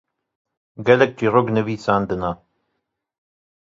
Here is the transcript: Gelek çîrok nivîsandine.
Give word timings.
Gelek 0.85 1.11
çîrok 1.17 1.47
nivîsandine. 1.55 2.31